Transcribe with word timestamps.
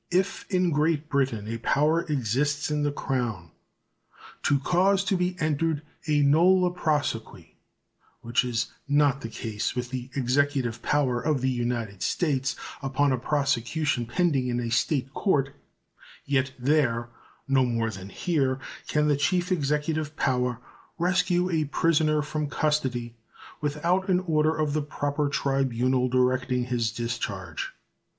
If 0.09 0.47
in 0.51 0.71
Great 0.71 1.09
Britain 1.09 1.47
a 1.47 1.59
power 1.59 2.01
exists 2.11 2.71
in 2.71 2.81
the 2.81 2.91
Crown 2.91 3.51
to 4.41 4.57
cause 4.57 5.03
to 5.03 5.15
be 5.15 5.35
entered 5.39 5.83
a 6.07 6.23
nolle 6.23 6.73
prosequi, 6.75 7.53
which 8.21 8.43
is 8.43 8.71
not 8.87 9.21
the 9.21 9.29
case 9.29 9.75
with 9.75 9.91
the 9.91 10.09
Executive 10.15 10.81
power 10.81 11.21
of 11.21 11.41
the 11.41 11.51
United 11.51 12.01
States 12.01 12.55
upon 12.81 13.11
a 13.11 13.17
prosecution 13.19 14.07
pending 14.07 14.47
in 14.47 14.59
a 14.59 14.71
State 14.71 15.13
court, 15.13 15.53
yet 16.25 16.51
there 16.57 17.09
no 17.47 17.63
more 17.63 17.91
than 17.91 18.09
here 18.09 18.57
can 18.87 19.07
the 19.07 19.15
chief 19.15 19.51
executive 19.51 20.15
power 20.15 20.57
rescue 20.97 21.47
a 21.51 21.65
prisoner 21.65 22.23
from 22.23 22.49
custody 22.49 23.13
without 23.61 24.09
an 24.09 24.21
order 24.21 24.57
of 24.57 24.73
the 24.73 24.81
proper 24.81 25.29
tribunal 25.29 26.09
directing 26.09 26.63
his 26.63 26.91
discharge. 26.91 27.75